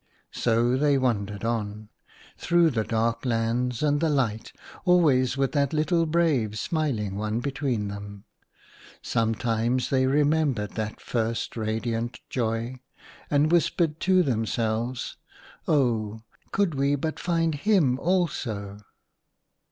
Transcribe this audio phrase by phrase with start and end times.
[0.31, 1.89] So they wandered on,
[2.35, 4.51] through the dark lands and the light,
[4.83, 8.23] always with that little brave smiling one between them.
[9.03, 12.79] Sometimes they remembered that first radiant Joy,
[13.29, 15.17] and whispered to themselves,"
[15.67, 16.23] Oh!
[16.51, 18.79] could we but find him also